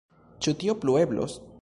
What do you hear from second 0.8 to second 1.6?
plu eblos?